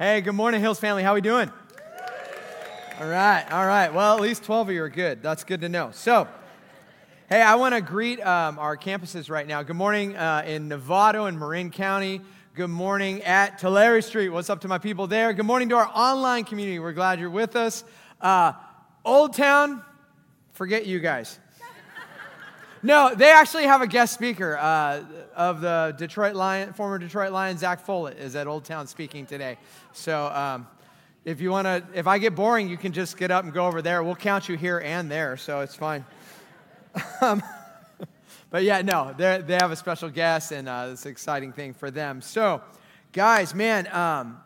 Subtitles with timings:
[0.00, 1.02] Hey, good morning, Hills family.
[1.02, 1.50] How we doing?
[3.00, 3.92] All right, all right.
[3.92, 5.24] Well, at least 12 of you are good.
[5.24, 5.90] That's good to know.
[5.92, 6.28] So,
[7.28, 9.64] hey, I want to greet um, our campuses right now.
[9.64, 12.20] Good morning uh, in Novato and Marin County.
[12.54, 14.28] Good morning at Tulare Street.
[14.28, 15.32] What's up to my people there?
[15.32, 16.78] Good morning to our online community.
[16.78, 17.82] We're glad you're with us.
[18.20, 18.52] Uh,
[19.04, 19.82] Old Town,
[20.52, 21.40] forget you guys.
[22.82, 25.02] No, they actually have a guest speaker uh,
[25.34, 29.58] of the Detroit Lion, former Detroit Lion, Zach Follett, is at Old Town speaking today.
[29.92, 30.66] So um,
[31.24, 33.66] if you want to, if I get boring, you can just get up and go
[33.66, 34.04] over there.
[34.04, 36.04] We'll count you here and there, so it's fine.
[37.20, 37.42] um,
[38.50, 41.90] but yeah, no, they have a special guest, and uh, it's an exciting thing for
[41.90, 42.22] them.
[42.22, 42.62] So,
[43.12, 44.40] guys, man, um,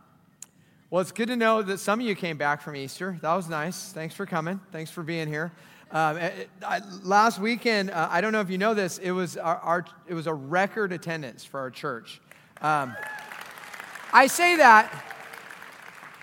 [0.89, 3.19] well, it's good to know that some of you came back from Easter.
[3.21, 3.93] That was nice.
[3.93, 4.59] Thanks for coming.
[4.73, 5.53] Thanks for being here.
[5.93, 9.37] Um, it, I, last weekend, uh, I don't know if you know this, it was,
[9.37, 12.21] our, our, it was a record attendance for our church.
[12.63, 12.97] Um,
[14.11, 14.91] I say that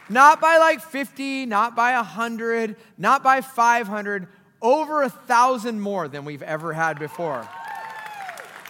[0.10, 4.28] not by like 50, not by 100, not by 500,
[4.60, 7.48] over a thousand more than we've ever had before.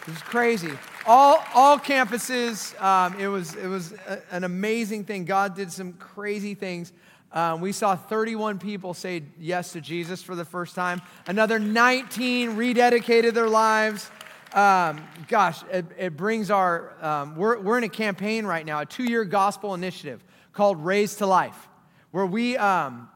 [0.02, 0.74] It was crazy.
[1.06, 5.24] All, all campuses, um, it was, it was a, an amazing thing.
[5.24, 6.92] God did some crazy things.
[7.32, 11.02] Um, we saw 31 people say yes to Jesus for the first time.
[11.28, 14.10] Another 19 rededicated their lives.
[14.54, 18.86] Um, gosh, it, it, brings our, um, we're, we're in a campaign right now, a
[18.86, 21.68] two year gospel initiative called Raise to Life,
[22.10, 23.10] where we, um,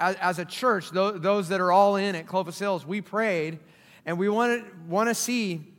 [0.00, 3.60] as, as, a church, th- those that are all in at Clovis Hills, we prayed
[4.04, 5.72] and we want to see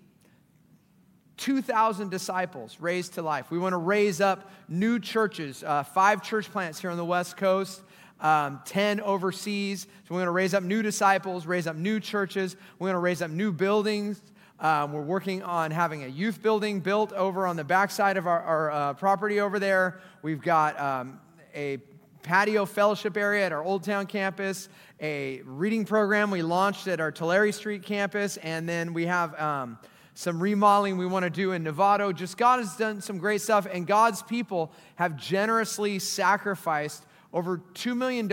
[1.37, 3.51] 2,000 disciples raised to life.
[3.51, 7.37] We want to raise up new churches, uh, five church plants here on the West
[7.37, 7.81] Coast,
[8.19, 9.83] um, 10 overseas.
[10.07, 12.55] So we want to raise up new disciples, raise up new churches.
[12.79, 14.21] We want to raise up new buildings.
[14.59, 18.41] Um, we're working on having a youth building built over on the backside of our,
[18.41, 20.01] our uh, property over there.
[20.23, 21.19] We've got um,
[21.53, 21.77] a
[22.23, 24.67] patio fellowship area at our Old Town campus,
[24.99, 29.77] a reading program we launched at our Tulare Street campus, and then we have um,
[30.17, 32.13] some remodeling we want to do in Novato.
[32.13, 37.95] Just God has done some great stuff, and God's people have generously sacrificed over $2
[37.95, 38.31] million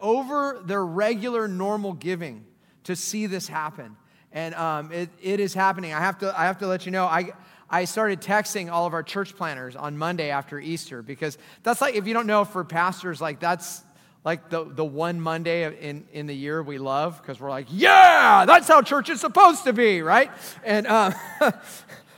[0.00, 2.44] over their regular normal giving
[2.84, 3.96] to see this happen.
[4.30, 5.92] And um, it, it is happening.
[5.92, 7.32] I have, to, I have to let you know, I,
[7.68, 11.96] I started texting all of our church planners on Monday after Easter because that's like,
[11.96, 13.82] if you don't know, for pastors, like that's
[14.24, 18.44] like the, the one Monday in, in the year we love because we're like, yeah,
[18.46, 20.30] that's how church is supposed to be, right?
[20.64, 21.14] And um,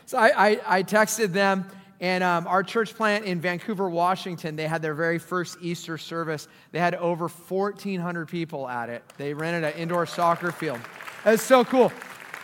[0.06, 1.66] so I, I, I, texted them,
[2.00, 6.46] and um, our church plant in Vancouver, Washington, they had their very first Easter service.
[6.70, 9.02] They had over 1,400 people at it.
[9.16, 10.78] They rented an indoor soccer field.
[11.24, 11.92] That's so cool.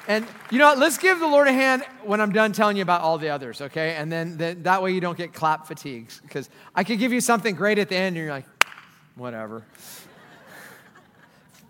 [0.08, 0.78] And you know what?
[0.78, 3.60] Let's give the Lord a hand when I'm done telling you about all the others,
[3.60, 3.94] okay?
[3.94, 6.20] And then, then that way you don't get clap fatigues.
[6.20, 8.51] Because I could give you something great at the end, and you're like,
[9.16, 9.64] whatever.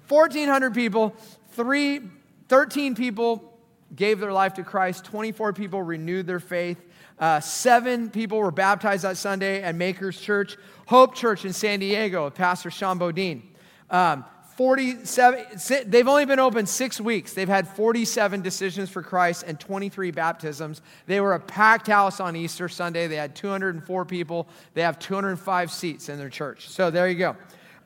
[0.08, 1.14] 1,400 people,
[1.52, 2.00] three,
[2.48, 3.58] 13 people
[3.94, 6.82] gave their life to Christ, 24 people renewed their faith.
[7.18, 12.30] Uh, seven people were baptized that Sunday at Makers Church, Hope Church in San Diego,
[12.30, 13.48] Pastor Sean Bodine.
[13.90, 14.24] Um,
[14.62, 17.32] 47, they've only been open six weeks.
[17.32, 20.82] They've had 47 decisions for Christ and 23 baptisms.
[21.06, 23.08] They were a packed house on Easter Sunday.
[23.08, 24.46] They had 204 people.
[24.74, 26.68] They have 205 seats in their church.
[26.68, 27.36] So there you go.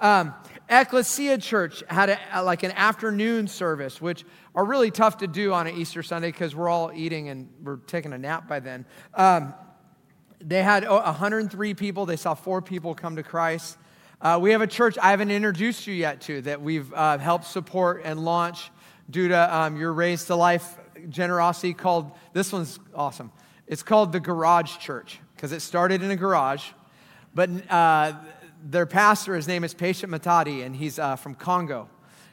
[0.01, 0.35] Um,
[0.69, 5.67] Ecclesia Church had a, like an afternoon service, which are really tough to do on
[5.67, 8.85] an Easter Sunday because we're all eating and we're taking a nap by then.
[9.15, 9.55] Um,
[10.43, 12.05] they had 103 people.
[12.05, 13.79] They saw four people come to Christ.
[14.19, 17.45] Uh, we have a church I haven't introduced you yet to that we've uh, helped
[17.45, 18.71] support and launch
[19.11, 20.79] due to um, your Raise to Life
[21.11, 23.31] generosity called, this one's awesome.
[23.67, 26.65] It's called the Garage Church because it started in a garage.
[27.35, 28.15] But uh,
[28.65, 31.91] their pastor, his name is Patient Matadi, and he's uh, from Congo.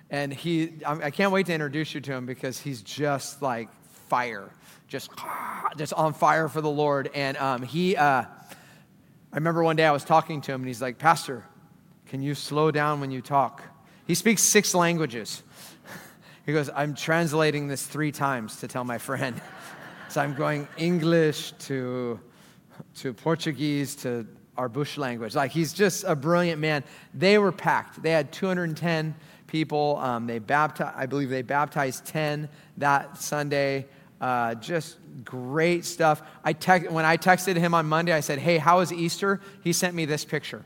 [0.10, 3.68] And he, I can't wait to introduce you to him because he's just like
[4.08, 4.50] fire,
[4.88, 5.12] just,
[5.78, 7.10] just on fire for the Lord.
[7.14, 8.28] And um, he, uh, I
[9.36, 11.44] remember one day I was talking to him, and he's like, Pastor,
[12.08, 13.64] can you slow down when you talk?
[14.06, 15.44] He speaks six languages.
[16.46, 19.42] He goes, I'm translating this three times to tell my friend.
[20.10, 22.20] so I'm going English to,
[22.96, 24.28] to Portuguese to
[24.58, 25.36] our bush language.
[25.36, 26.84] Like he's just a brilliant man.
[27.14, 28.04] They were packed.
[28.04, 29.16] They had 210
[29.48, 29.98] people.
[30.02, 33.88] Um, they baptized, I believe they baptized 10 that Sunday.
[34.20, 36.22] Uh, just great stuff.
[36.44, 39.42] I te- when I texted him on Monday, I said, Hey, how was Easter?
[39.64, 40.66] He sent me this picture.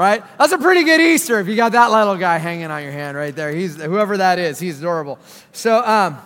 [0.00, 0.24] Right?
[0.38, 3.18] That's a pretty good Easter if you got that little guy hanging on your hand
[3.18, 3.52] right there.
[3.52, 4.58] He's whoever that is.
[4.58, 5.18] He's adorable.
[5.52, 6.16] So, um,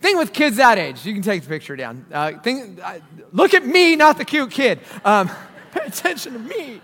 [0.00, 2.04] thing with kids that age, you can take the picture down.
[2.12, 2.98] Uh, uh,
[3.30, 4.80] look at me, not the cute kid.
[5.04, 5.30] Um,
[5.72, 6.80] pay attention to me.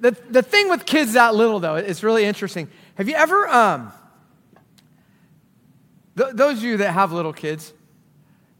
[0.00, 2.70] The, the thing with kids that little, though, it's really interesting.
[2.94, 3.92] Have you ever, um,
[6.16, 7.74] th- those of you that have little kids,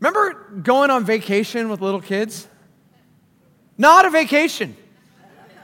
[0.00, 2.46] remember going on vacation with little kids?
[3.78, 4.76] Not a vacation.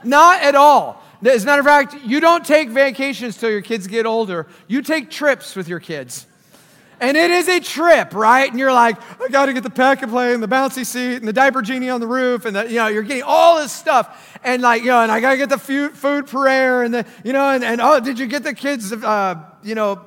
[0.03, 1.03] Not at all.
[1.25, 4.47] As a matter of fact, you don't take vacations till your kids get older.
[4.67, 6.27] You take trips with your kids.
[6.99, 8.49] And it is a trip, right?
[8.49, 11.17] And you're like, I got to get the pack and play and the bouncy seat
[11.17, 13.71] and the diaper genie on the roof, and the, you know, you're getting all this
[13.71, 16.93] stuff, and like, you know, and I got to get the food, food prayer, and
[16.93, 20.05] the, you know, and, and oh, did you get the kids, uh, you know,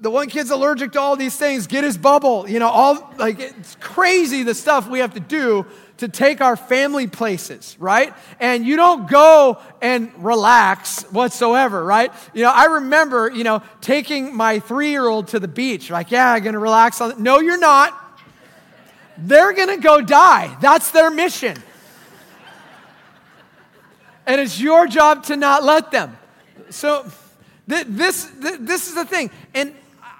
[0.00, 3.40] the one kid's allergic to all these things, get his bubble, you know, all like
[3.40, 5.66] it's crazy the stuff we have to do
[5.98, 8.12] to take our family places, right?
[8.40, 12.12] And you don't go and relax whatsoever, right?
[12.32, 16.10] You know, I remember, you know, taking my three year old to the beach, like,
[16.10, 17.12] yeah, I'm gonna relax on.
[17.12, 17.18] it.
[17.18, 18.00] No, you're not.
[19.16, 20.56] They're gonna go die.
[20.60, 21.56] That's their mission.
[24.26, 26.16] And it's your job to not let them.
[26.70, 27.06] So,
[27.68, 29.30] th- this, th- this is the thing.
[29.54, 29.74] And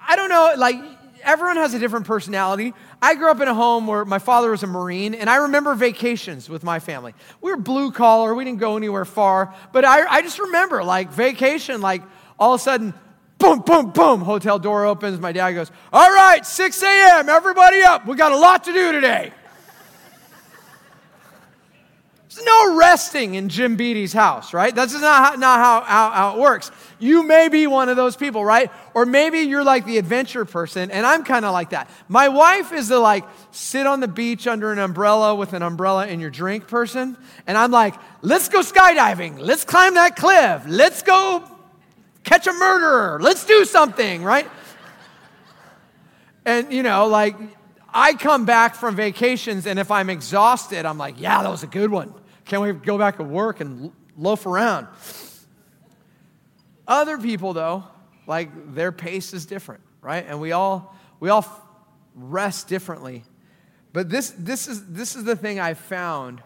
[0.07, 0.75] I don't know, like,
[1.23, 2.73] everyone has a different personality.
[3.01, 5.75] I grew up in a home where my father was a Marine, and I remember
[5.75, 7.13] vacations with my family.
[7.41, 11.11] We were blue collar, we didn't go anywhere far, but I, I just remember like
[11.11, 12.03] vacation, like
[12.39, 12.93] all of a sudden,
[13.37, 15.19] boom, boom, boom, hotel door opens.
[15.19, 18.05] My dad goes, All right, 6 a.m., everybody up.
[18.05, 19.31] We got a lot to do today.
[22.35, 24.75] There's no resting in Jim Beaty's house, right?
[24.75, 26.69] That's not, how, not how, how, how, it works.
[26.99, 28.69] You may be one of those people, right?
[28.93, 31.89] Or maybe you're like the adventure person, and I'm kind of like that.
[32.09, 36.07] My wife is the like sit on the beach under an umbrella with an umbrella
[36.07, 37.15] in your drink person,
[37.47, 41.41] and I'm like, let's go skydiving, let's climb that cliff, let's go
[42.25, 44.49] catch a murderer, let's do something, right?
[46.43, 47.37] And you know, like
[47.93, 51.67] I come back from vacations, and if I'm exhausted, I'm like, yeah, that was a
[51.67, 52.13] good one.
[52.45, 54.87] Can't we go back to work and loaf around?
[56.87, 57.83] Other people, though,
[58.27, 60.25] like their pace is different, right?
[60.27, 61.45] And we all we all
[62.13, 63.23] rest differently.
[63.93, 66.43] But this this is this is the thing I found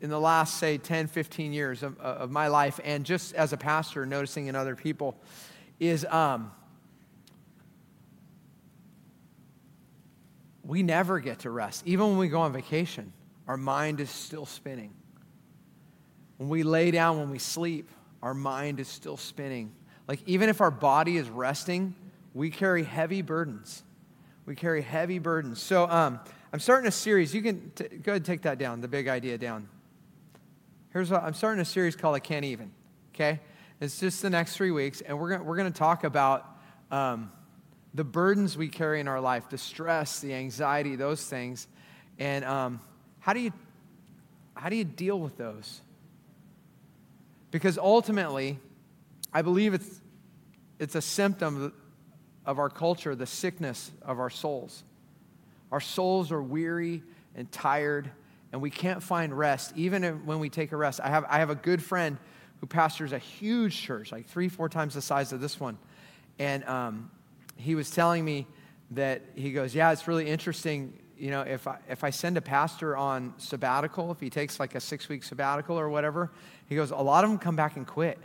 [0.00, 3.56] in the last say 10 15 years of, of my life and just as a
[3.56, 5.16] pastor noticing in other people
[5.80, 6.52] is um,
[10.62, 13.10] we never get to rest even when we go on vacation
[13.46, 14.92] our mind is still spinning.
[16.38, 17.90] When we lay down, when we sleep,
[18.22, 19.72] our mind is still spinning.
[20.08, 21.94] Like, even if our body is resting,
[22.34, 23.82] we carry heavy burdens.
[24.44, 25.60] We carry heavy burdens.
[25.60, 26.20] So, um,
[26.52, 27.34] I'm starting a series.
[27.34, 29.68] You can t- go ahead and take that down, the big idea down.
[30.92, 32.70] Here's what I'm starting a series called I Can't Even.
[33.14, 33.40] Okay?
[33.80, 36.46] It's just the next three weeks, and we're going we're gonna talk about
[36.90, 37.30] um,
[37.92, 41.68] the burdens we carry in our life, the stress, the anxiety, those things.
[42.18, 42.80] And um,
[43.26, 43.52] how do you,
[44.54, 45.80] how do you deal with those?
[47.50, 48.60] Because ultimately,
[49.32, 50.00] I believe it's,
[50.78, 51.72] it's a symptom
[52.44, 54.84] of our culture, the sickness of our souls.
[55.72, 57.02] Our souls are weary
[57.34, 58.08] and tired,
[58.52, 61.00] and we can't find rest, even when we take a rest.
[61.02, 62.18] I have, I have a good friend
[62.60, 65.78] who pastors a huge church, like three, four times the size of this one.
[66.38, 67.10] And um,
[67.56, 68.46] he was telling me
[68.92, 72.40] that he goes, Yeah, it's really interesting you know, if I, if I send a
[72.40, 76.30] pastor on sabbatical, if he takes like a six week sabbatical or whatever,
[76.68, 78.18] he goes, a lot of them come back and quit.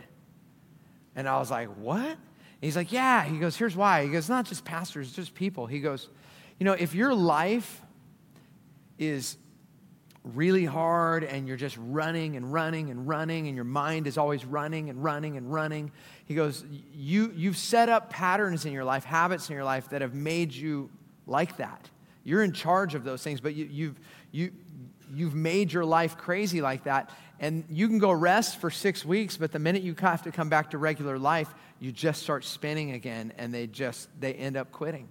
[1.16, 2.06] And I was like, what?
[2.06, 2.18] And
[2.60, 3.24] he's like, yeah.
[3.24, 4.04] He goes, here's why.
[4.04, 5.66] He goes, not just pastors, just people.
[5.66, 6.08] He goes,
[6.58, 7.80] you know, if your life
[8.98, 9.36] is
[10.22, 14.44] really hard and you're just running and running and running and your mind is always
[14.44, 15.90] running and running and running,
[16.26, 20.02] he goes, you, you've set up patterns in your life, habits in your life that
[20.02, 20.90] have made you
[21.26, 21.88] like that.
[22.24, 24.00] You're in charge of those things, but you, you've,
[24.30, 24.52] you,
[25.12, 27.10] you've made your life crazy like that.
[27.40, 30.48] And you can go rest for six weeks, but the minute you have to come
[30.48, 34.70] back to regular life, you just start spinning again and they just, they end up
[34.70, 35.08] quitting.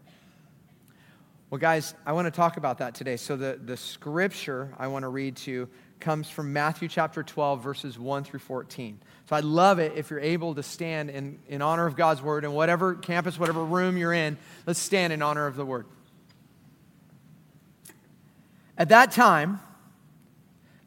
[1.49, 3.17] Well, guys, I want to talk about that today.
[3.17, 7.61] So the, the scripture I want to read to you comes from Matthew chapter 12,
[7.61, 8.97] verses 1 through 14.
[9.29, 12.45] So I'd love it if you're able to stand in, in honor of God's word
[12.45, 14.37] in whatever campus, whatever room you're in.
[14.65, 15.85] Let's stand in honor of the word.
[18.81, 19.59] At that time,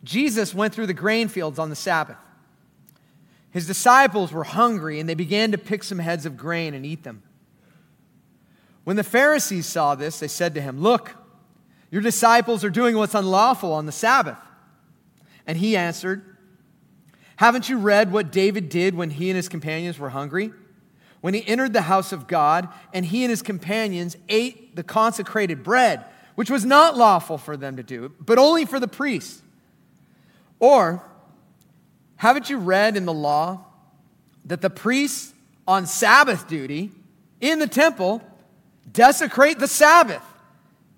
[0.03, 2.17] Jesus went through the grain fields on the Sabbath.
[3.53, 7.05] His disciples were hungry and they began to pick some heads of grain and eat
[7.05, 7.23] them.
[8.83, 11.13] When the Pharisees saw this, they said to him, Look,
[11.93, 14.39] your disciples are doing what's unlawful on the Sabbath.
[15.47, 16.37] And he answered,
[17.37, 20.51] Haven't you read what David did when he and his companions were hungry?
[21.25, 25.63] when he entered the house of God, and he and his companions ate the consecrated
[25.63, 29.43] bread, which was not lawful for them to do, but only for the priests.
[30.59, 31.03] Or,
[32.17, 33.65] haven't you read in the law
[34.45, 35.33] that the priests
[35.67, 36.91] on Sabbath duty
[37.41, 38.23] in the temple
[38.91, 40.23] desecrate the Sabbath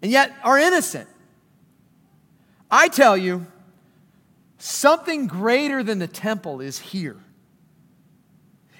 [0.02, 1.08] and yet are innocent?
[2.70, 3.46] I tell you,
[4.58, 7.16] something greater than the temple is here.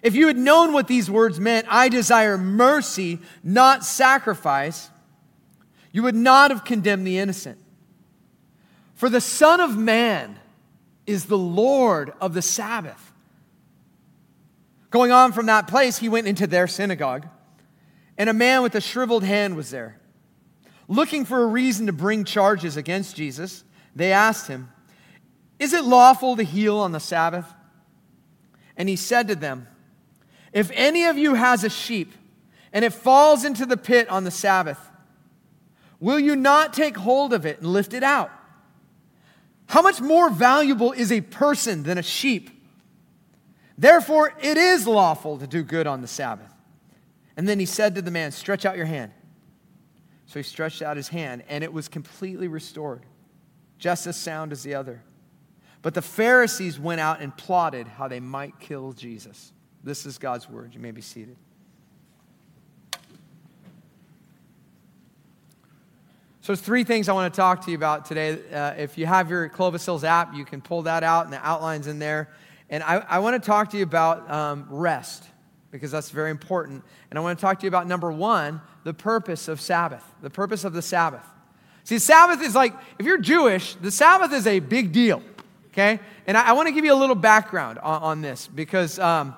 [0.03, 4.91] If you had known what these words meant, I desire mercy, not sacrifice,
[5.97, 7.59] you would not have condemned the innocent.
[8.97, 10.39] For the Son of Man
[11.07, 13.15] is the Lord of the Sabbath.
[14.91, 17.27] Going on from that place, he went into their synagogue,
[18.19, 19.99] and a man with a shriveled hand was there.
[20.87, 24.69] Looking for a reason to bring charges against Jesus, they asked him,
[25.59, 27.51] Is it lawful to heal on the Sabbath?
[28.77, 29.67] And he said to them,
[30.53, 32.13] if any of you has a sheep
[32.71, 34.91] and it falls into the pit on the Sabbath,
[36.01, 38.31] will you not take hold of it and lift it out?
[39.67, 42.51] How much more valuable is a person than a sheep?
[43.79, 46.53] Therefore, it is lawful to do good on the Sabbath.
[47.37, 49.13] And then he said to the man, Stretch out your hand.
[50.27, 53.03] So he stretched out his hand, and it was completely restored,
[53.79, 55.03] just as sound as the other.
[55.83, 59.53] But the Pharisees went out and plotted how they might kill Jesus.
[59.85, 60.75] This is God's word.
[60.75, 61.37] You may be seated.
[66.47, 68.39] So, there's three things I want to talk to you about today.
[68.53, 71.45] Uh, if you have your Clovis Hills app, you can pull that out, and the
[71.45, 72.29] outline's in there.
[72.71, 75.25] And I, I want to talk to you about um, rest,
[75.73, 76.85] because that's very important.
[77.11, 80.31] And I want to talk to you about number one, the purpose of Sabbath, the
[80.31, 81.27] purpose of the Sabbath.
[81.83, 85.23] See, Sabbath is like, if you're Jewish, the Sabbath is a big deal,
[85.73, 85.99] okay?
[86.29, 89.01] And I, I want to give you a little background on, on this, because.
[89.01, 89.35] Um,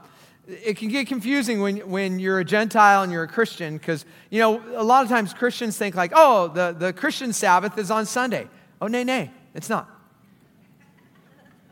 [0.48, 4.40] it can get confusing when, when you're a Gentile and you're a Christian because, you
[4.40, 8.06] know, a lot of times Christians think like, oh, the, the Christian Sabbath is on
[8.06, 8.48] Sunday.
[8.80, 9.88] Oh, nay, nay, it's not.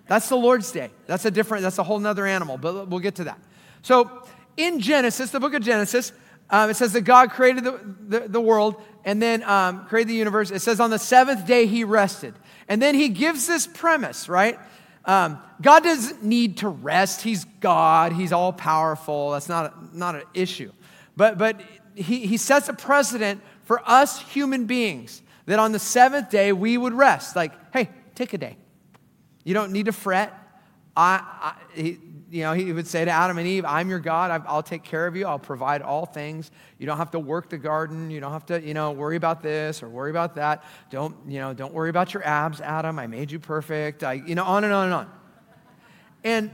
[0.09, 0.91] That's the Lord's Day.
[1.07, 3.41] That's a different, that's a whole nother animal, but we'll get to that.
[3.81, 4.25] So
[4.59, 6.13] in Genesis, the book of Genesis,
[6.51, 10.17] um, it says that God created the, the, the world and then um, created the
[10.17, 10.51] universe.
[10.51, 12.35] It says on the seventh day he rested.
[12.69, 14.59] And then he gives this premise, right?
[15.07, 17.23] Um, God doesn't need to rest.
[17.23, 18.13] He's God.
[18.13, 19.31] He's all powerful.
[19.31, 20.73] That's not, not an issue.
[21.17, 21.61] But, but
[21.95, 26.77] he, he sets a precedent for us human beings that on the seventh day we
[26.77, 27.37] would rest.
[27.37, 28.57] Like, hey, take a day.
[29.45, 30.37] You don't need to fret.
[30.97, 31.99] I, I
[32.31, 34.43] you know, he would say to Adam and Eve, I'm your God.
[34.47, 35.27] I'll take care of you.
[35.27, 36.51] I'll provide all things.
[36.79, 38.11] You don't have to work the garden.
[38.11, 40.65] You don't have to, you know, worry about this or worry about that.
[40.91, 42.99] Don't, you know, don't worry about your abs, Adam.
[42.99, 44.03] I made you perfect.
[44.03, 45.11] I, you know, on and on and on.
[46.25, 46.51] And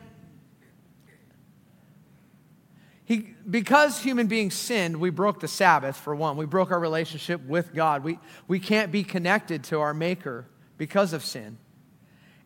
[3.04, 6.36] he, because human beings sinned, we broke the Sabbath, for one.
[6.36, 8.04] We broke our relationship with God.
[8.04, 11.58] We, we can't be connected to our Maker because of sin.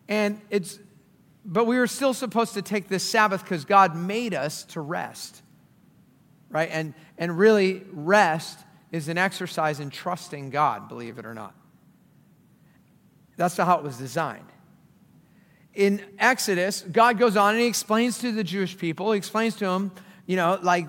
[0.09, 0.79] And it's
[1.47, 5.43] but we were still supposed to take this Sabbath because God made us to rest,
[6.51, 6.69] right?
[6.71, 8.59] And, and really, rest
[8.91, 11.55] is an exercise in trusting God, believe it or not.
[13.37, 14.49] That's how it was designed.
[15.73, 19.67] In Exodus, God goes on and he explains to the Jewish people, he explains to
[19.67, 19.93] them,
[20.27, 20.89] you know, like,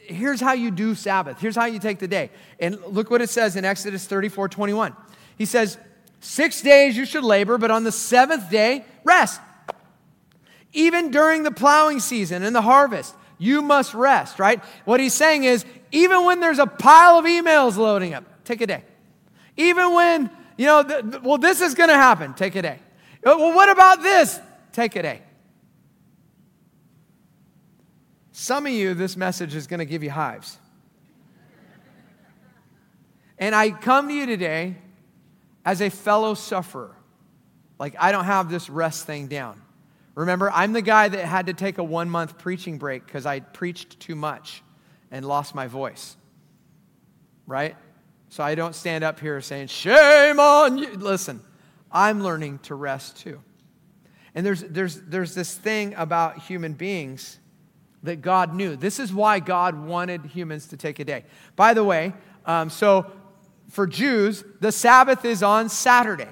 [0.00, 2.30] here's how you do Sabbath, here's how you take the day.
[2.60, 4.94] And look what it says in Exodus 34 21.
[5.38, 5.78] He says,
[6.20, 9.40] Six days you should labor, but on the seventh day, rest.
[10.72, 14.62] Even during the plowing season and the harvest, you must rest, right?
[14.84, 18.66] What he's saying is, even when there's a pile of emails loading up, take a
[18.66, 18.84] day.
[19.56, 22.78] Even when, you know, well, this is going to happen, take a day.
[23.24, 24.38] Uh, well, what about this?
[24.72, 25.22] Take a day.
[28.32, 30.58] Some of you, this message is going to give you hives.
[33.38, 34.76] And I come to you today
[35.64, 36.94] as a fellow sufferer.
[37.78, 39.60] Like, I don't have this rest thing down.
[40.18, 43.38] Remember, I'm the guy that had to take a one month preaching break because I
[43.38, 44.64] preached too much
[45.12, 46.16] and lost my voice.
[47.46, 47.76] Right?
[48.28, 50.90] So I don't stand up here saying, Shame on you.
[50.94, 51.40] Listen,
[51.92, 53.40] I'm learning to rest too.
[54.34, 57.38] And there's, there's, there's this thing about human beings
[58.02, 58.74] that God knew.
[58.74, 61.26] This is why God wanted humans to take a day.
[61.54, 62.12] By the way,
[62.44, 63.08] um, so
[63.68, 66.26] for Jews, the Sabbath is on Saturday,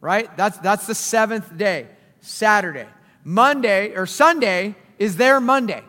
[0.00, 0.34] right?
[0.36, 1.88] That's, that's the seventh day.
[2.24, 2.86] Saturday.
[3.22, 5.82] Monday or Sunday is their Monday.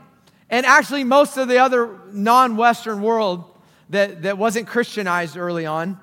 [0.49, 3.43] And actually, most of the other non Western world
[3.89, 5.99] that, that wasn't Christianized early on,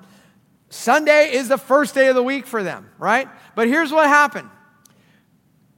[0.69, 3.27] Sunday is the first day of the week for them, right?
[3.55, 4.49] But here's what happened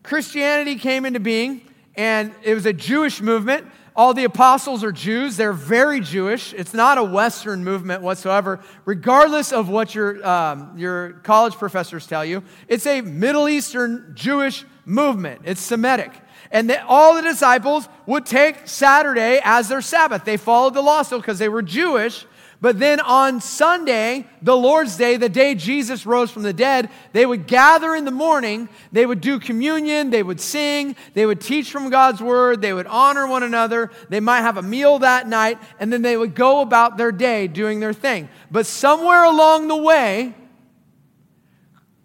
[0.03, 1.61] Christianity came into being,
[1.95, 3.67] and it was a Jewish movement.
[3.95, 5.37] All the apostles are Jews.
[5.37, 6.53] They're very Jewish.
[6.53, 12.25] It's not a Western movement whatsoever, regardless of what your, um, your college professors tell
[12.25, 12.43] you.
[12.67, 16.11] It's a Middle Eastern Jewish movement, it's Semitic.
[16.51, 20.25] And that all the disciples would take Saturday as their Sabbath.
[20.25, 22.25] They followed the law still because they were Jewish.
[22.61, 27.25] But then on Sunday, the Lord's Day, the day Jesus rose from the dead, they
[27.25, 31.69] would gather in the morning, they would do communion, they would sing, they would teach
[31.69, 35.59] from God's word, they would honor one another, they might have a meal that night,
[35.79, 38.29] and then they would go about their day doing their thing.
[38.49, 40.33] But somewhere along the way,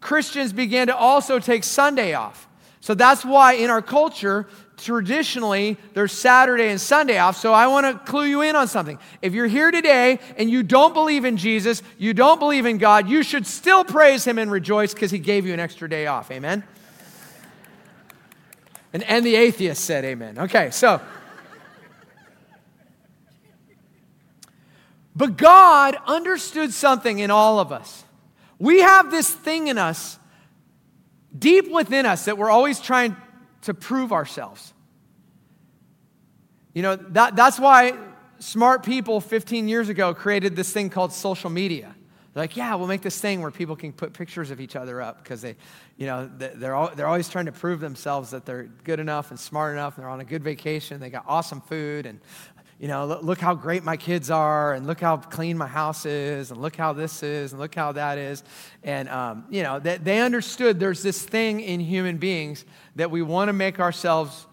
[0.00, 2.48] Christians began to also take Sunday off.
[2.80, 4.48] So that's why in our culture,
[4.82, 7.36] traditionally there's Saturday and Sunday off.
[7.36, 8.98] So I want to clue you in on something.
[9.22, 13.08] If you're here today and you don't believe in Jesus, you don't believe in God,
[13.08, 16.30] you should still praise Him and rejoice because He gave you an extra day off.
[16.30, 16.64] Amen?
[18.92, 20.38] And, and the atheist said amen.
[20.38, 21.00] Okay, so.
[25.14, 28.04] But God understood something in all of us.
[28.58, 30.18] We have this thing in us
[31.36, 33.16] deep within us that we're always trying
[33.62, 34.72] to prove ourselves.
[36.74, 37.94] You know, that, that's why
[38.38, 41.94] smart people 15 years ago created this thing called social media.
[42.32, 45.02] They're like, yeah, we'll make this thing where people can put pictures of each other
[45.02, 45.56] up because they,
[45.96, 49.40] you know, they're, all, they're always trying to prove themselves that they're good enough and
[49.40, 51.00] smart enough and they're on a good vacation.
[51.00, 52.20] They got awesome food and
[52.80, 56.50] you know, look, how great my kids are, and look how clean my house is,
[56.50, 58.42] and look how this is, and look how that is.
[58.82, 62.64] And, um, you know, they, they understood there's this thing in human beings
[62.96, 64.46] that we want to make ourselves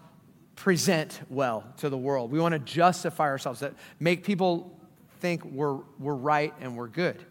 [0.56, 2.30] present well to the world.
[2.30, 4.78] We want to justify ourselves, that make people
[5.20, 7.24] think we're, we're right and we're good,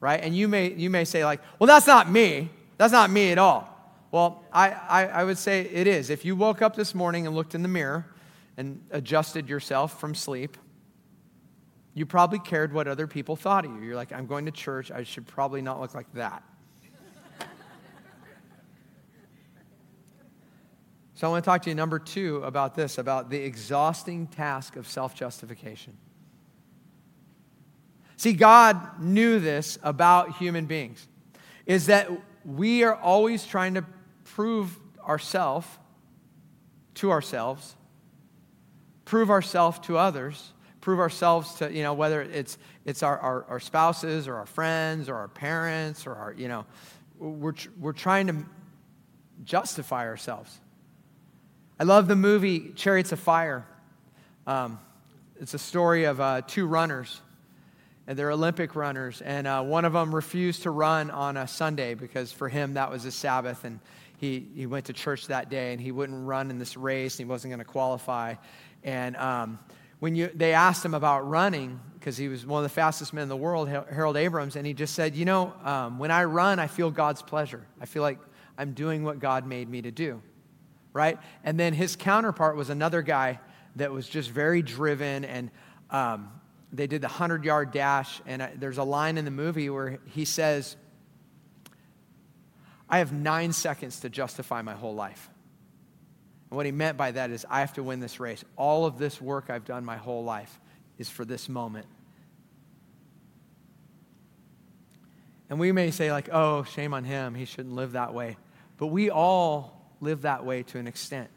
[0.00, 0.22] right?
[0.22, 2.50] And you may, you may say, like, well, that's not me.
[2.76, 3.70] That's not me at all.
[4.10, 6.10] Well, I, I, I would say it is.
[6.10, 8.11] If you woke up this morning and looked in the mirror,
[8.56, 10.56] and adjusted yourself from sleep,
[11.94, 13.82] you probably cared what other people thought of you.
[13.82, 14.90] You're like, I'm going to church.
[14.90, 16.42] I should probably not look like that.
[21.14, 24.76] so I want to talk to you, number two, about this about the exhausting task
[24.76, 25.96] of self justification.
[28.16, 31.06] See, God knew this about human beings,
[31.66, 32.08] is that
[32.44, 33.84] we are always trying to
[34.24, 35.66] prove ourselves
[36.94, 37.74] to ourselves
[39.12, 43.60] prove ourselves to others, prove ourselves to, you know, whether it's, it's our, our, our
[43.60, 46.64] spouses or our friends or our parents or our, you know,
[47.18, 48.36] we're, we're trying to
[49.44, 50.58] justify ourselves.
[51.78, 53.66] I love the movie Chariots of Fire.
[54.46, 54.78] Um,
[55.38, 57.20] it's a story of uh, two runners,
[58.06, 61.92] and they're Olympic runners, and uh, one of them refused to run on a Sunday
[61.92, 63.78] because for him that was a Sabbath, and
[64.22, 67.26] he, he went to church that day, and he wouldn't run in this race, and
[67.26, 68.36] he wasn't going to qualify.
[68.84, 69.58] And um,
[69.98, 73.24] when you, they asked him about running, because he was one of the fastest men
[73.24, 76.60] in the world, Harold Abrams, and he just said, You know, um, when I run,
[76.60, 77.66] I feel God's pleasure.
[77.80, 78.20] I feel like
[78.56, 80.22] I'm doing what God made me to do.
[80.92, 81.18] Right?
[81.42, 83.40] And then his counterpart was another guy
[83.74, 85.50] that was just very driven, and
[85.90, 86.30] um,
[86.72, 88.22] they did the 100 yard dash.
[88.26, 90.76] And there's a line in the movie where he says,
[92.92, 95.30] I have nine seconds to justify my whole life.
[96.50, 98.44] And what he meant by that is, I have to win this race.
[98.54, 100.60] All of this work I've done my whole life
[100.98, 101.86] is for this moment.
[105.48, 107.34] And we may say, like, oh, shame on him.
[107.34, 108.36] He shouldn't live that way.
[108.76, 111.30] But we all live that way to an extent.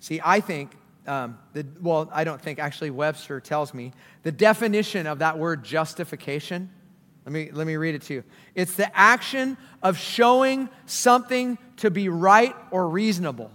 [0.00, 0.72] See, I think,
[1.06, 3.92] um, the, well, I don't think, actually, Webster tells me
[4.24, 6.70] the definition of that word justification.
[7.26, 8.24] Let me, let me read it to you.
[8.54, 13.50] It's the action of showing something to be right or reasonable.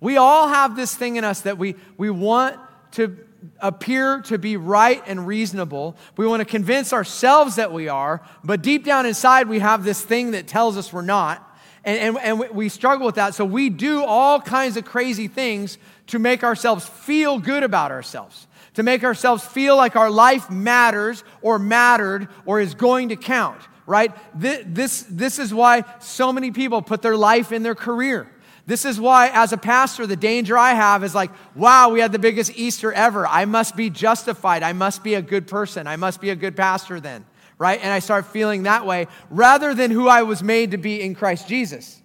[0.00, 2.58] We all have this thing in us that we, we want
[2.92, 3.16] to
[3.60, 5.96] appear to be right and reasonable.
[6.16, 10.02] We want to convince ourselves that we are, but deep down inside, we have this
[10.02, 11.48] thing that tells us we're not.
[11.84, 13.34] And, and, and we struggle with that.
[13.34, 18.46] So we do all kinds of crazy things to make ourselves feel good about ourselves,
[18.74, 23.60] to make ourselves feel like our life matters or mattered or is going to count,
[23.86, 24.12] right?
[24.38, 28.28] This, this, this is why so many people put their life in their career.
[28.64, 32.12] This is why, as a pastor, the danger I have is like, wow, we had
[32.12, 33.26] the biggest Easter ever.
[33.26, 34.62] I must be justified.
[34.62, 35.86] I must be a good person.
[35.86, 37.24] I must be a good pastor then,
[37.58, 37.80] right?
[37.82, 41.16] And I start feeling that way rather than who I was made to be in
[41.16, 42.01] Christ Jesus,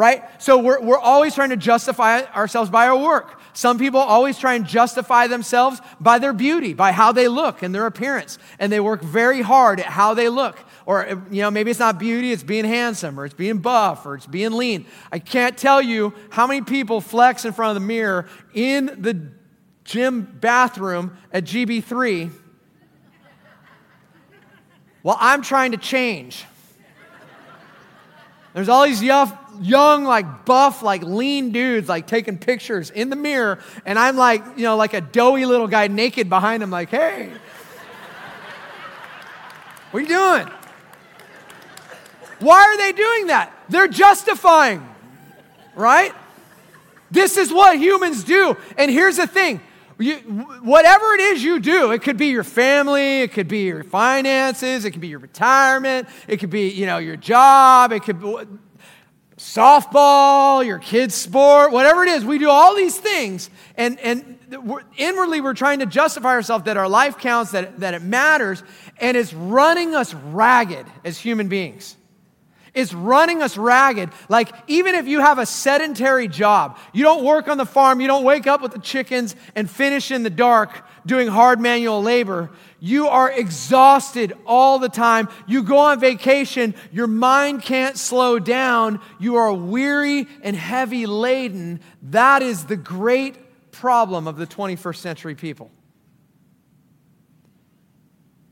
[0.00, 0.24] right?
[0.40, 3.38] So we're, we're always trying to justify ourselves by our work.
[3.52, 7.74] Some people always try and justify themselves by their beauty, by how they look and
[7.74, 8.38] their appearance.
[8.58, 10.58] And they work very hard at how they look.
[10.86, 14.14] Or, you know, maybe it's not beauty, it's being handsome, or it's being buff, or
[14.14, 14.86] it's being lean.
[15.12, 19.32] I can't tell you how many people flex in front of the mirror in the
[19.84, 22.30] gym bathroom at GB3
[25.02, 26.46] while I'm trying to change.
[28.52, 33.16] There's all these young, young, like buff, like lean dudes, like taking pictures in the
[33.16, 36.90] mirror, and I'm like, you know, like a doughy little guy naked behind them, like,
[36.90, 37.30] hey,
[39.90, 40.48] what are you doing?
[42.40, 43.52] Why are they doing that?
[43.68, 44.88] They're justifying,
[45.74, 46.12] right?
[47.10, 48.56] This is what humans do.
[48.76, 49.60] And here's the thing
[50.00, 50.16] you,
[50.62, 54.84] whatever it is you do, it could be your family, it could be your finances,
[54.84, 58.36] it could be your retirement, it could be, you know, your job, it could be
[59.36, 62.24] softball, your kids' sport, whatever it is.
[62.24, 66.76] We do all these things, and, and we're, inwardly we're trying to justify ourselves that
[66.76, 68.62] our life counts, that, that it matters,
[68.98, 71.96] and it's running us ragged as human beings.
[72.74, 74.10] It's running us ragged.
[74.28, 78.06] Like, even if you have a sedentary job, you don't work on the farm, you
[78.06, 82.50] don't wake up with the chickens and finish in the dark doing hard manual labor,
[82.78, 85.28] you are exhausted all the time.
[85.46, 91.80] You go on vacation, your mind can't slow down, you are weary and heavy laden.
[92.02, 95.70] That is the great problem of the 21st century people.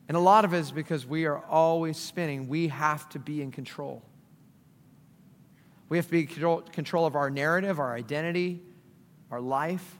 [0.08, 2.48] And a lot of it is because we are always spinning.
[2.48, 4.02] We have to be in control.
[5.88, 8.60] We have to be in control, of our narrative, our identity,
[9.30, 9.98] our life.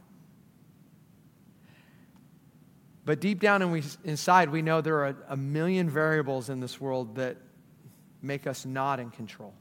[3.04, 6.78] But deep down we, inside, we know there are a, a million variables in this
[6.78, 7.38] world that
[8.20, 9.54] make us not in control.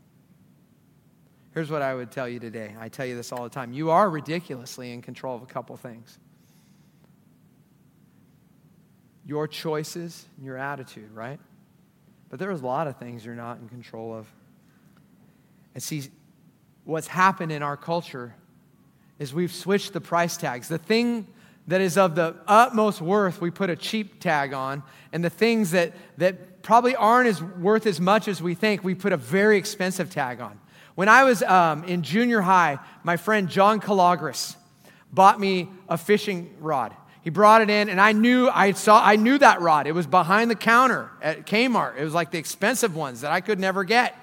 [1.54, 2.76] Here's what I would tell you today.
[2.80, 3.72] I tell you this all the time.
[3.72, 6.20] You are ridiculously in control of a couple things
[9.26, 11.40] your choices and your attitude, right?
[12.30, 14.26] But there's a lot of things you're not in control of.
[15.78, 16.06] And see,
[16.86, 18.34] what's happened in our culture
[19.20, 20.70] is we've switched the price tags.
[20.70, 21.28] The thing
[21.68, 24.82] that is of the utmost worth, we put a cheap tag on.
[25.14, 28.96] And the things that, that probably aren't as worth as much as we think, we
[28.96, 30.60] put a very expensive tag on.
[30.96, 34.56] When I was um, in junior high, my friend John Calagris
[35.14, 36.92] bought me a fishing rod.
[37.22, 39.86] He brought it in, and I knew I saw I knew that rod.
[39.86, 42.00] It was behind the counter at Kmart.
[42.00, 44.16] It was like the expensive ones that I could never get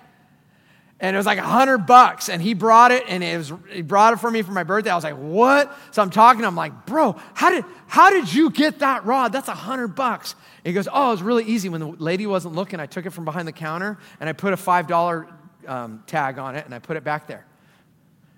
[1.05, 2.31] and it was like a hundred bucks.
[2.31, 4.91] And he brought it, and it was he brought it for me for my birthday.
[4.91, 6.41] I was like, "What?" So I'm talking.
[6.41, 9.31] To him, I'm like, "Bro, how did how did you get that rod?
[9.31, 11.69] That's a hundred bucks." He goes, "Oh, it was really easy.
[11.69, 14.55] When the lady wasn't looking, I took it from behind the counter and I put
[14.55, 15.29] a five dollar
[15.67, 17.45] um, tag on it, and I put it back there,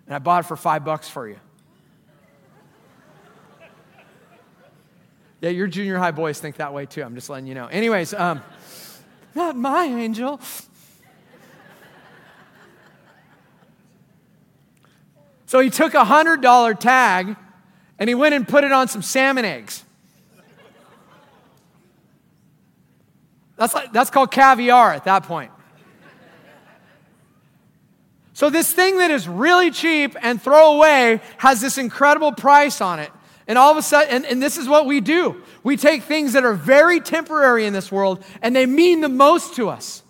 [0.07, 1.39] and I bought it for five bucks for you."
[5.43, 7.05] Yeah, your junior high boys think that way too.
[7.05, 7.67] I'm just letting you know.
[7.67, 8.43] Anyways, um,
[9.37, 10.41] not my angel.
[15.47, 17.37] So he took a $100 tag
[17.99, 19.85] and he went and put it on some salmon eggs.
[23.57, 25.51] That's, like, that's called caviar at that point.
[28.35, 32.99] So, this thing that is really cheap and throw away has this incredible price on
[32.99, 33.11] it.
[33.49, 36.35] And all of a sudden, and, and this is what we do we take things
[36.35, 40.03] that are very temporary in this world and they mean the most to us.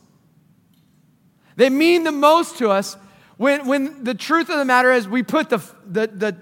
[1.56, 2.96] They mean the most to us,
[3.36, 6.36] when, when the truth of the matter is, we put the, the, the,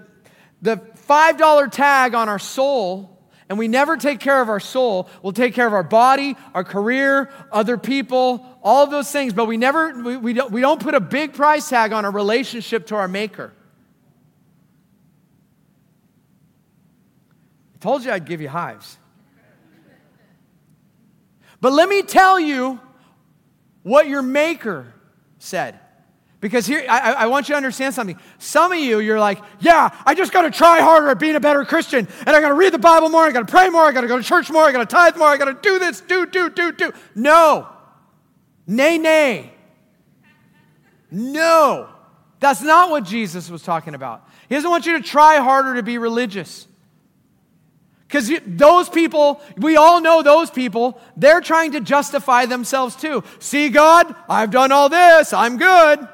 [0.61, 3.11] the $5 tag on our soul
[3.47, 5.07] and we never take care of our soul.
[5.21, 9.45] We'll take care of our body, our career, other people, all of those things, but
[9.45, 12.87] we never, we, we, don't, we don't put a big price tag on a relationship
[12.87, 13.53] to our Maker.
[17.75, 18.97] I told you I'd give you hives.
[21.61, 22.79] But let me tell you
[23.83, 24.93] what your Maker
[25.37, 25.79] said.
[26.45, 28.19] Because here, I, I, want you to understand something.
[28.37, 31.39] Some of you, you're like, yeah, I just got to try harder at being a
[31.39, 33.81] better Christian, and I got to read the Bible more, I got to pray more,
[33.81, 35.57] I got to go to church more, I got to tithe more, I got to
[35.59, 36.93] do this, do, do, do, do.
[37.15, 37.67] No.
[38.67, 39.53] Nay, nay.
[41.09, 41.89] No.
[42.39, 44.29] That's not what Jesus was talking about.
[44.47, 46.67] He doesn't want you to try harder to be religious.
[48.07, 53.23] Because those people, we all know those people, they're trying to justify themselves too.
[53.39, 56.07] See, God, I've done all this, I'm good.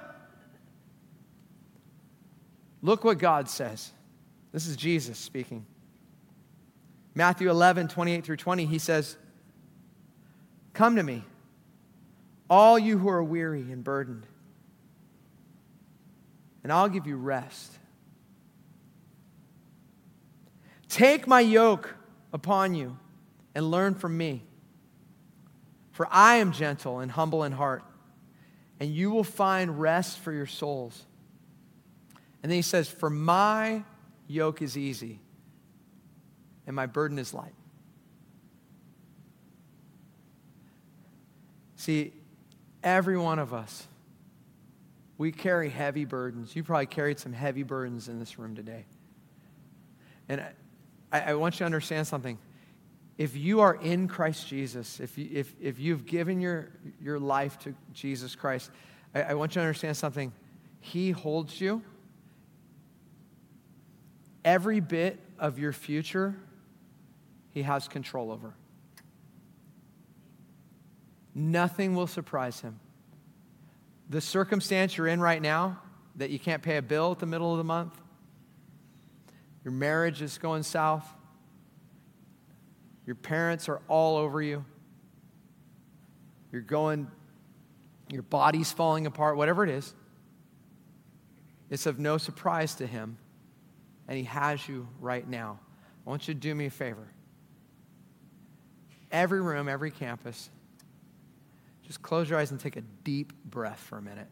[2.81, 3.91] Look what God says.
[4.51, 5.65] This is Jesus speaking.
[7.13, 9.17] Matthew 11, 28 through 20, he says,
[10.73, 11.23] Come to me,
[12.49, 14.25] all you who are weary and burdened,
[16.63, 17.73] and I'll give you rest.
[20.87, 21.95] Take my yoke
[22.33, 22.97] upon you
[23.55, 24.43] and learn from me.
[25.91, 27.83] For I am gentle and humble in heart,
[28.79, 31.05] and you will find rest for your souls.
[32.43, 33.83] And then he says, For my
[34.27, 35.19] yoke is easy,
[36.65, 37.53] and my burden is light.
[41.75, 42.13] See,
[42.83, 43.87] every one of us,
[45.17, 46.55] we carry heavy burdens.
[46.55, 48.85] You probably carried some heavy burdens in this room today.
[50.29, 50.43] And
[51.11, 52.37] I, I want you to understand something.
[53.17, 56.69] If you are in Christ Jesus, if, you, if, if you've given your,
[57.01, 58.71] your life to Jesus Christ,
[59.13, 60.31] I, I want you to understand something.
[60.79, 61.83] He holds you.
[64.43, 66.35] Every bit of your future,
[67.53, 68.55] He has control over.
[71.33, 72.79] Nothing will surprise him.
[74.09, 75.79] The circumstance you're in right now,
[76.17, 77.99] that you can't pay a bill at the middle of the month,
[79.63, 81.07] your marriage is going south,
[83.05, 84.65] your parents are all over you,
[86.51, 87.09] you're going,
[88.09, 89.93] your body's falling apart, whatever it is,
[91.69, 93.17] it's of no surprise to him,
[94.11, 95.57] and he has you right now.
[96.05, 97.07] I want you to do me a favor.
[99.09, 100.49] Every room, every campus,
[101.87, 104.27] just close your eyes and take a deep breath for a minute.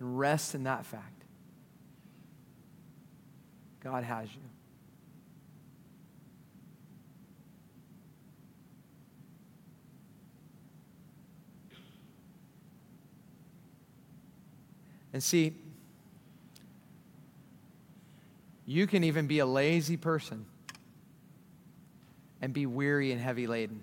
[0.00, 1.22] And rest in that fact.
[3.78, 4.55] God has you.
[15.12, 15.54] And see,
[18.66, 20.46] you can even be a lazy person
[22.42, 23.80] and be weary and heavy laden.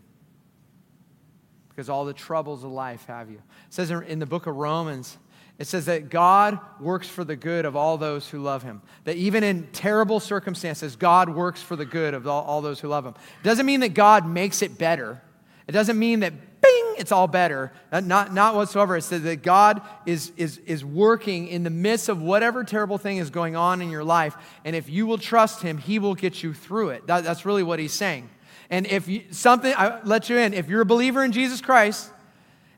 [1.70, 3.38] Because all the troubles of life have you.
[3.38, 5.18] It says in the book of Romans,
[5.58, 8.82] it says that God works for the good of all those who love him.
[9.06, 13.06] That even in terrible circumstances, God works for the good of all, those who love
[13.06, 13.14] him.
[13.42, 15.22] It doesn't mean that God makes it better.
[15.68, 17.72] It doesn't mean that, bing, it's all better.
[17.92, 18.98] Uh, not, not whatsoever.
[18.98, 23.18] It says that God is, is, is working in the midst of whatever terrible thing
[23.18, 24.36] is going on in your life.
[24.66, 27.08] And if you will trust him, he will get you through it.
[27.08, 28.30] That, that's really what he's saying.
[28.70, 32.10] And if you, something, I let you in, if you're a believer in Jesus Christ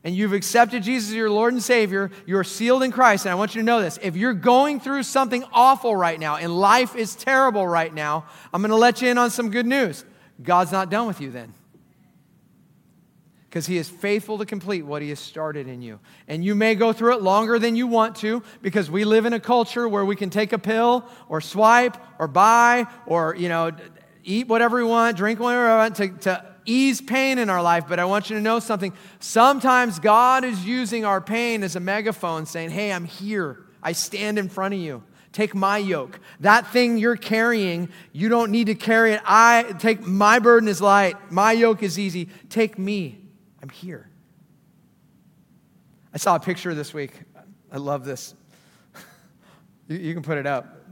[0.03, 3.25] and you've accepted Jesus as your Lord and Savior, you're sealed in Christ.
[3.25, 3.97] And I want you to know this.
[4.01, 8.61] If you're going through something awful right now and life is terrible right now, I'm
[8.61, 10.03] going to let you in on some good news.
[10.43, 11.53] God's not done with you then.
[13.55, 16.01] Because he is faithful to complete what he has started in you.
[16.27, 19.31] And you may go through it longer than you want to because we live in
[19.31, 23.71] a culture where we can take a pill or swipe or buy or, you know,
[24.25, 27.85] eat whatever we want, drink whatever we want to, to ease pain in our life.
[27.87, 28.91] But I want you to know something.
[29.21, 33.59] Sometimes God is using our pain as a megaphone saying, Hey, I'm here.
[33.81, 35.01] I stand in front of you.
[35.31, 36.19] Take my yoke.
[36.41, 39.21] That thing you're carrying, you don't need to carry it.
[39.23, 41.31] I take my burden is light.
[41.31, 42.27] My yoke is easy.
[42.49, 43.21] Take me.
[43.65, 44.07] I'm here.
[46.13, 47.13] I saw a picture this week.
[47.71, 48.35] I love this.
[49.87, 50.83] you, can put it up.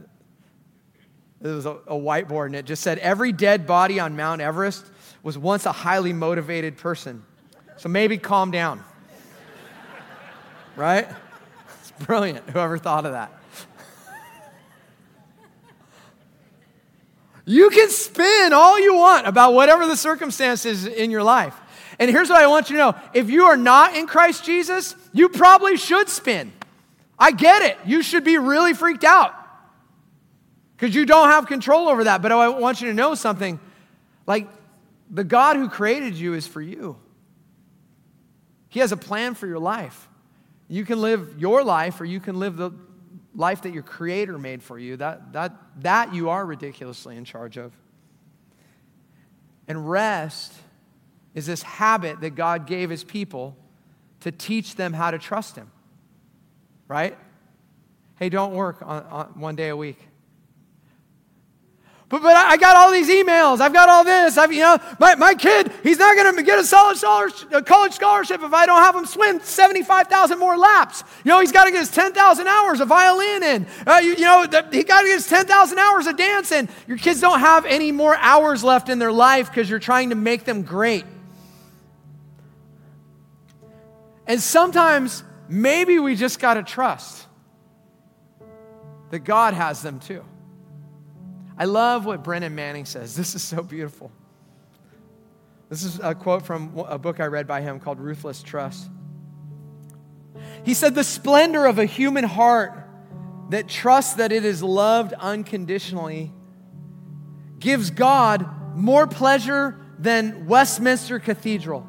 [1.40, 4.84] It was a, a whiteboard, and it just said, Every dead body on Mount Everest
[5.22, 7.24] was once a highly motivated person.
[7.78, 8.84] So maybe calm down.
[10.76, 11.08] right?
[11.82, 12.50] It's brilliant.
[12.50, 13.32] Whoever thought of that.
[17.46, 21.56] You can spin all you want about whatever the circumstances in your life.
[22.00, 24.96] And here's what I want you to know if you are not in Christ Jesus,
[25.12, 26.52] you probably should spin.
[27.18, 27.78] I get it.
[27.86, 29.34] You should be really freaked out
[30.76, 32.22] because you don't have control over that.
[32.22, 33.60] But I want you to know something
[34.26, 34.48] like
[35.10, 36.98] the God who created you is for you,
[38.70, 40.10] He has a plan for your life.
[40.68, 42.72] You can live your life or you can live the
[43.36, 44.98] life that your creator made for you.
[44.98, 47.74] That, that, that you are ridiculously in charge of.
[49.68, 50.54] And rest
[51.36, 53.58] is this habit that God gave his people
[54.22, 55.70] to teach them how to trust him.
[56.88, 57.18] Right?
[58.18, 60.00] Hey, don't work on, on one day a week.
[62.14, 63.60] But, but I got all these emails.
[63.60, 64.38] I've got all this.
[64.38, 67.02] I've, you know, my, my kid, he's not going to get a, solid
[67.52, 71.04] a college scholarship if I don't have him swim 75,000 more laps.
[71.24, 73.68] You know, he's got to get his 10,000 hours of violin in.
[73.88, 76.70] Uh, you, you, know, the, he got to get his 10,000 hours of dance in.
[76.88, 80.16] Your kids don't have any more hours left in their life because you're trying to
[80.16, 81.06] make them great.
[84.34, 87.28] And sometimes maybe we just got to trust
[89.12, 90.26] that God has them too.
[91.56, 93.16] I love what Brennan Manning says.
[93.16, 94.12] This is so beautiful.
[95.70, 98.90] This is a quote from a book I read by him called Ruthless Trust.
[100.64, 102.90] He said, The splendor of a human heart
[103.52, 106.34] that trusts that it is loved unconditionally
[107.60, 111.88] gives God more pleasure than Westminster Cathedral,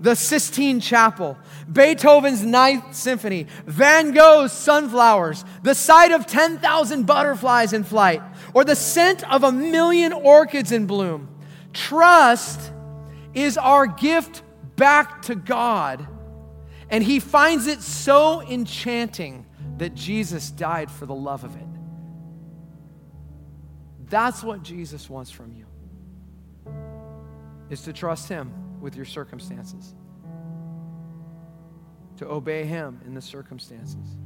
[0.00, 1.36] the Sistine Chapel,
[1.70, 8.22] Beethoven's Ninth Symphony, Van Gogh's Sunflowers, the sight of 10,000 butterflies in flight,
[8.54, 11.28] or the scent of a million orchids in bloom.
[11.72, 12.72] Trust
[13.34, 14.42] is our gift
[14.76, 16.06] back to God,
[16.90, 19.46] and He finds it so enchanting
[19.78, 21.62] that Jesus died for the love of it.
[24.08, 25.66] That's what Jesus wants from you.
[27.68, 29.94] Is to trust him with your circumstances.
[32.18, 34.16] To obey him in the circumstances.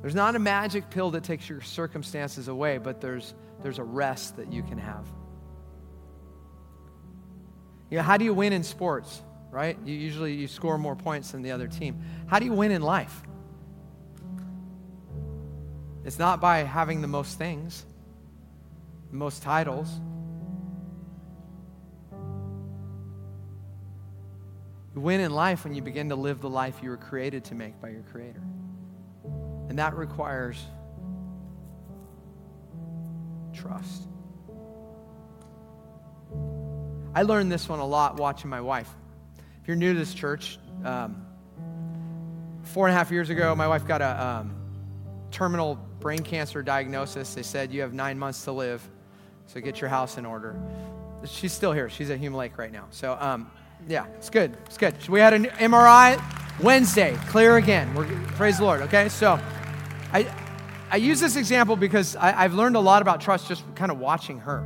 [0.00, 4.36] There's not a magic pill that takes your circumstances away, but there's, there's a rest
[4.36, 5.06] that you can have.
[7.88, 9.78] You know, how do you win in sports, right?
[9.84, 12.02] You usually you score more points than the other team.
[12.26, 13.22] How do you win in life?
[16.04, 17.86] It's not by having the most things,
[19.10, 19.88] the most titles.
[25.02, 27.80] Win in life when you begin to live the life you were created to make
[27.80, 28.42] by your Creator.
[29.68, 30.64] And that requires
[33.52, 34.04] trust.
[37.14, 38.88] I learned this one a lot watching my wife.
[39.60, 41.26] If you're new to this church, um,
[42.62, 44.54] four and a half years ago, my wife got a um,
[45.30, 47.34] terminal brain cancer diagnosis.
[47.34, 48.88] They said, You have nine months to live,
[49.46, 50.56] so get your house in order.
[51.26, 51.88] She's still here.
[51.88, 52.86] She's at Hume Lake right now.
[52.90, 53.50] So, um,
[53.88, 54.56] yeah, it's good.
[54.66, 54.94] It's good.
[55.08, 56.22] We had an MRI
[56.60, 57.94] Wednesday, clear again.
[57.94, 59.08] We're, praise the Lord, okay?
[59.08, 59.40] So,
[60.12, 60.32] I,
[60.90, 63.98] I use this example because I, I've learned a lot about trust just kind of
[63.98, 64.62] watching her,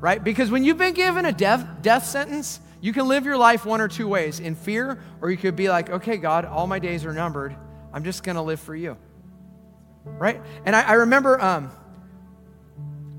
[0.00, 0.22] right?
[0.22, 3.80] Because when you've been given a death, death sentence, you can live your life one
[3.80, 7.04] or two ways in fear, or you could be like, okay, God, all my days
[7.04, 7.56] are numbered.
[7.92, 8.96] I'm just going to live for you
[10.16, 10.40] right?
[10.64, 11.70] And I, I remember um,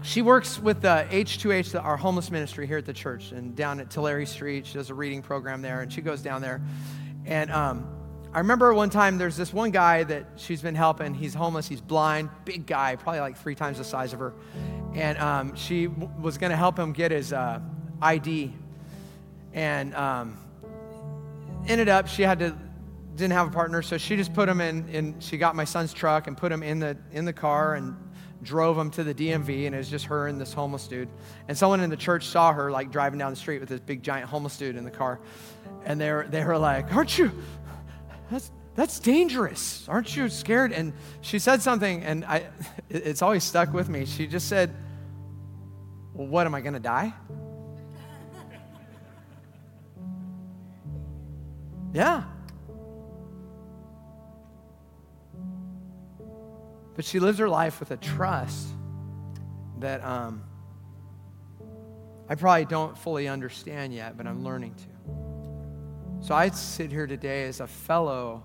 [0.02, 3.90] she works with the H2H, our homeless ministry here at the church, and down at
[3.90, 4.66] Tulare Street.
[4.66, 6.62] She does a reading program there, and she goes down there.
[7.26, 7.88] And um,
[8.34, 11.14] I remember one time there's this one guy that she's been helping.
[11.14, 14.34] He's homeless, he's blind, big guy, probably like three times the size of her.
[14.94, 17.60] And um, she w- was going to help him get his uh,
[18.02, 18.54] ID.
[19.54, 20.38] And um,
[21.68, 22.56] ended up, she had to
[23.16, 25.92] didn't have a partner, so she just put him in, in she got my son's
[25.92, 27.98] truck and put him in the, in the car and
[28.42, 31.10] drove him to the DMV, and it was just her and this homeless dude.
[31.48, 34.04] And someone in the church saw her like driving down the street with this big
[34.04, 35.20] giant homeless dude in the car.
[35.86, 37.32] And they were, they were like, Aren't you?
[38.32, 39.88] That's, that's dangerous.
[39.90, 40.72] Aren't you scared?
[40.72, 42.46] And she said something, and I,
[42.90, 44.06] it's always stuck with me.
[44.06, 44.74] She just said,
[46.14, 47.14] Well, what, am I going to die?
[51.94, 52.24] yeah.
[57.00, 58.68] But she lives her life with a trust
[59.80, 60.44] that um,
[62.28, 66.28] I probably don't fully understand yet, but I'm learning to.
[66.28, 68.44] So I sit here today as a fellow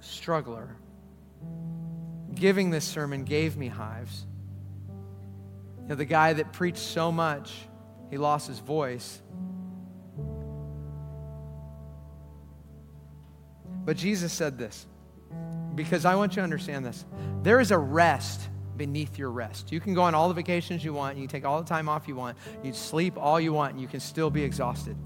[0.00, 0.74] struggler.
[2.34, 4.26] Giving this sermon gave me hives.
[5.82, 7.54] You know, the guy that preached so much,
[8.10, 9.22] he lost his voice.
[13.84, 14.88] But Jesus said this
[15.74, 17.04] because I want you to understand this.
[17.42, 19.72] There is a rest beneath your rest.
[19.72, 22.08] You can go on all the vacations you want, you take all the time off
[22.08, 24.96] you want, you sleep all you want, and you can still be exhausted.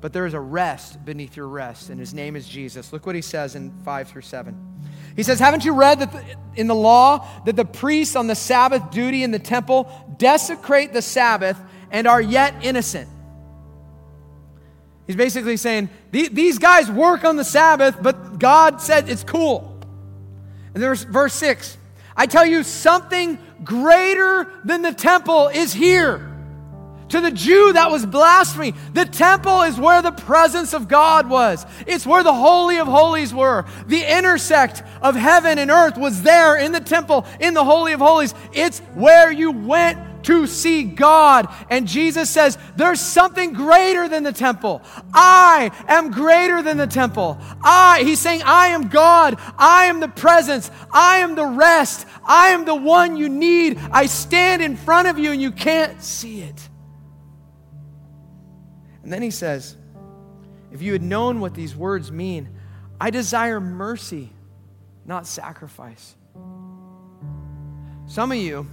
[0.00, 2.92] But there is a rest beneath your rest, and his name is Jesus.
[2.92, 4.68] Look what he says in 5 through 7.
[5.16, 8.90] He says, Haven't you read that in the law that the priests on the Sabbath
[8.90, 11.58] duty in the temple desecrate the Sabbath
[11.90, 13.08] and are yet innocent?
[15.08, 19.77] He's basically saying, These guys work on the Sabbath, but God said it's cool.
[20.74, 21.76] And there's verse 6.
[22.16, 26.24] I tell you, something greater than the temple is here.
[27.10, 28.74] To the Jew, that was blasphemy.
[28.92, 33.32] The temple is where the presence of God was, it's where the Holy of Holies
[33.32, 33.64] were.
[33.86, 38.00] The intersect of heaven and earth was there in the temple, in the Holy of
[38.00, 38.34] Holies.
[38.52, 39.98] It's where you went
[40.28, 41.48] to see God.
[41.70, 44.82] And Jesus says, There's something greater than the temple.
[45.14, 47.38] I am greater than the temple.
[47.62, 49.38] I, he's saying, I am God.
[49.56, 50.70] I am the presence.
[50.92, 52.06] I am the rest.
[52.26, 53.78] I am the one you need.
[53.90, 56.68] I stand in front of you and you can't see it.
[59.02, 59.78] And then he says,
[60.72, 62.50] If you had known what these words mean,
[63.00, 64.28] I desire mercy,
[65.06, 66.14] not sacrifice.
[68.04, 68.66] Some of you,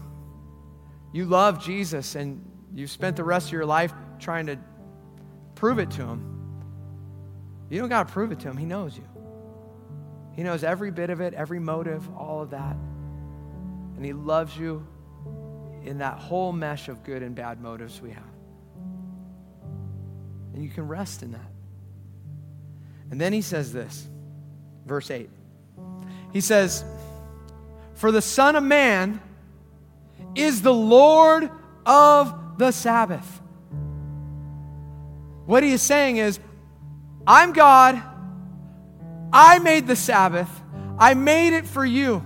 [1.16, 2.43] you love Jesus and
[2.74, 4.57] you've spent the rest of your life trying to
[5.55, 6.61] prove it to him.
[7.70, 8.57] You don't got to prove it to him.
[8.57, 9.07] He knows you.
[10.34, 12.76] He knows every bit of it, every motive, all of that.
[13.95, 14.86] And he loves you
[15.86, 18.24] in that whole mesh of good and bad motives we have.
[20.53, 21.51] And you can rest in that.
[23.09, 24.05] And then he says this,
[24.86, 25.30] verse 8.
[26.34, 26.84] He says,
[27.93, 29.22] For the Son of Man
[30.36, 31.49] is the Lord
[31.86, 33.41] of the Sabbath.
[35.45, 36.39] What he is saying is,
[37.27, 38.01] I'm God.
[39.31, 40.49] I made the Sabbath.
[40.97, 42.25] I made it for you.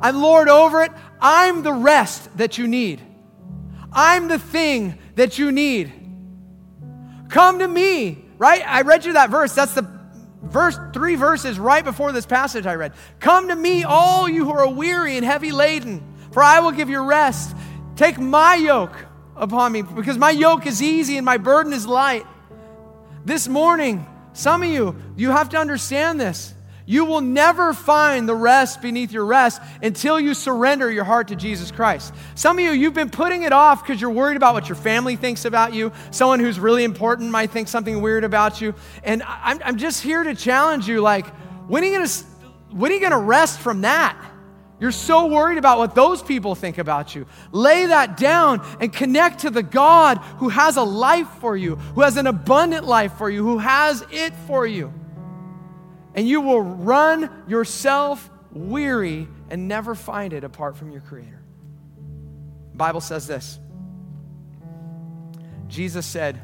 [0.00, 0.92] I'm Lord over it.
[1.20, 3.00] I'm the rest that you need.
[3.92, 5.92] I'm the thing that you need.
[7.28, 8.62] Come to me, right?
[8.66, 9.54] I read you that verse.
[9.54, 9.88] That's the
[10.42, 12.92] verse, three verses right before this passage I read.
[13.20, 16.90] Come to me, all you who are weary and heavy laden, for I will give
[16.90, 17.56] you rest.
[17.96, 18.94] Take my yoke
[19.36, 22.26] upon me, because my yoke is easy and my burden is light.
[23.24, 26.52] This morning, some of you, you have to understand this.
[26.84, 31.36] You will never find the rest beneath your rest until you surrender your heart to
[31.36, 32.12] Jesus Christ.
[32.34, 35.16] Some of you, you've been putting it off because you're worried about what your family
[35.16, 35.90] thinks about you.
[36.10, 38.74] Someone who's really important might think something weird about you.
[39.02, 41.26] And I'm, I'm just here to challenge you like,
[41.66, 42.24] when are you going to,
[42.72, 44.32] when are you going to rest from that?
[44.78, 47.26] You're so worried about what those people think about you.
[47.50, 52.02] Lay that down and connect to the God who has a life for you, who
[52.02, 54.92] has an abundant life for you, who has it for you.
[56.14, 61.42] And you will run yourself weary and never find it apart from your Creator.
[62.72, 63.58] The Bible says this.
[65.68, 66.40] Jesus said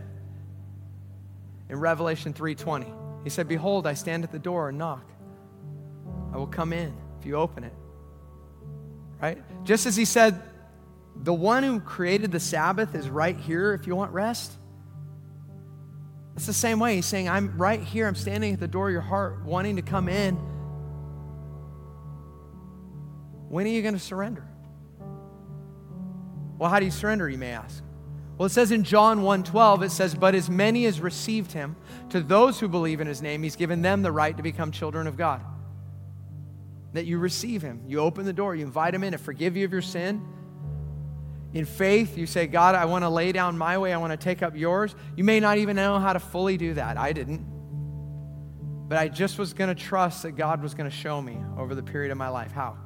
[1.69, 5.07] in Revelation 3:20, He said, Behold, I stand at the door and knock.
[6.33, 7.75] I will come in if you open it
[9.23, 9.39] right?
[9.65, 10.43] Just as he said,
[11.15, 14.53] the one who created the Sabbath is right here if you want rest.
[16.35, 16.97] It's the same way.
[16.97, 18.09] He's saying, I'm right here.
[18.09, 20.35] I'm standing at the door of your heart, wanting to come in.
[23.49, 24.45] When are you going to surrender?
[26.59, 27.85] Well, how do you surrender, you may ask?
[28.39, 31.77] Well, it says in John 1:12, it says, But as many as received him,
[32.11, 35.07] to those who believe in his name, he's given them the right to become children
[35.07, 35.43] of God
[36.93, 37.83] that you receive Him.
[37.87, 40.27] You open the door, you invite Him in to forgive you of your sin.
[41.55, 44.17] In faith, you say, God, I want to lay down my way, I want to
[44.17, 44.95] take up yours.
[45.17, 46.97] You may not even know how to fully do that.
[46.97, 47.47] I didn't.
[48.89, 51.75] But I just was going to trust that God was going to show me over
[51.75, 52.79] the period of my life how.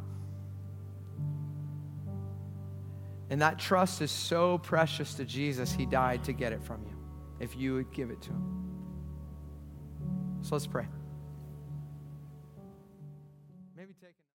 [3.28, 6.96] And that trust is so precious to Jesus, He died to get it from you
[7.40, 8.56] if you would give it to Him.
[10.42, 10.86] So let's pray.